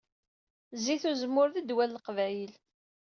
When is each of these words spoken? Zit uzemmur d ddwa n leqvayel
Zit 0.83 1.03
uzemmur 1.11 1.49
d 1.51 1.55
ddwa 1.61 1.83
n 1.87 1.93
leqvayel 1.95 2.53